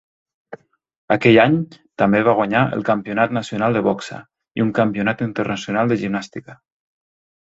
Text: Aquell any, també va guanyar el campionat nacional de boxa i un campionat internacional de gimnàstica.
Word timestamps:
Aquell 1.15 1.35
any, 1.41 1.57
també 2.03 2.21
va 2.27 2.33
guanyar 2.39 2.63
el 2.77 2.85
campionat 2.87 3.35
nacional 3.37 3.77
de 3.79 3.83
boxa 3.89 4.17
i 4.61 4.63
un 4.65 4.71
campionat 4.79 5.21
internacional 5.27 5.93
de 5.93 5.99
gimnàstica. 6.05 6.57